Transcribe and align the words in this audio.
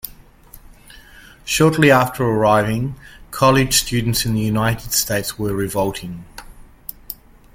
Shortly 1.45 1.91
after 1.91 2.23
arriving, 2.23 2.95
college 3.29 3.75
students 3.77 4.25
in 4.25 4.33
the 4.33 4.41
United 4.41 4.93
States 4.93 5.37
were 5.37 5.53
revolting. 5.53 6.25